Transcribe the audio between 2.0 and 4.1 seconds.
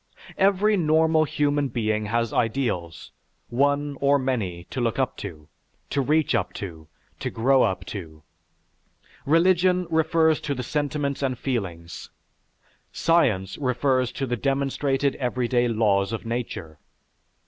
has ideals, one